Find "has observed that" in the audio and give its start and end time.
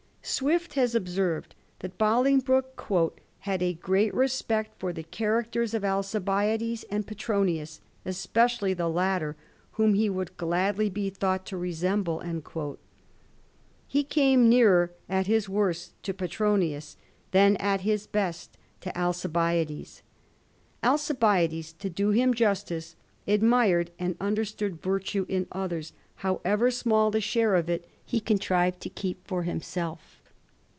0.75-1.97